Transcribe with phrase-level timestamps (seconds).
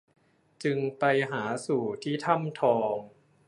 [0.63, 2.97] จึงไปหาสู่ที่ถ้ำทอง